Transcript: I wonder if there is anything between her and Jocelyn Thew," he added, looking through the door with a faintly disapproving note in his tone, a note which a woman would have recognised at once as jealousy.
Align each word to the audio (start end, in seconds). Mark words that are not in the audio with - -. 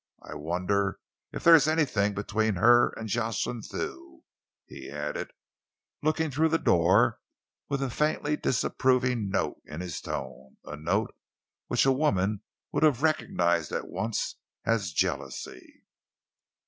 I 0.23 0.33
wonder 0.33 0.99
if 1.31 1.43
there 1.43 1.53
is 1.53 1.67
anything 1.67 2.15
between 2.15 2.55
her 2.55 2.89
and 2.97 3.07
Jocelyn 3.07 3.61
Thew," 3.61 4.23
he 4.65 4.89
added, 4.89 5.29
looking 6.01 6.31
through 6.31 6.49
the 6.49 6.57
door 6.57 7.19
with 7.69 7.83
a 7.83 7.89
faintly 7.91 8.35
disapproving 8.35 9.29
note 9.29 9.61
in 9.63 9.79
his 9.81 10.01
tone, 10.01 10.57
a 10.65 10.75
note 10.75 11.13
which 11.67 11.85
a 11.85 11.91
woman 11.91 12.41
would 12.71 12.81
have 12.81 13.03
recognised 13.03 13.71
at 13.71 13.89
once 13.89 14.37
as 14.65 14.91
jealousy. 14.91 15.83